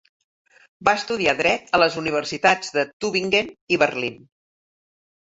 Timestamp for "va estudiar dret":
0.87-1.67